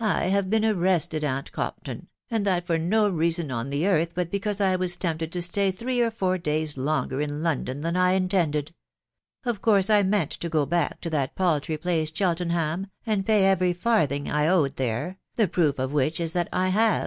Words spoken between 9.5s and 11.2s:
course, I meant to go back to